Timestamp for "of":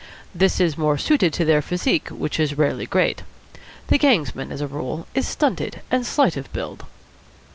6.37-6.51